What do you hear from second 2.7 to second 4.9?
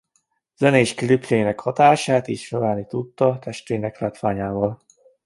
tudta testének látványával.